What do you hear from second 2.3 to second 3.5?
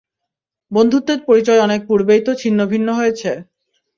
ছিন্ন ভিন্ন হয়েছে।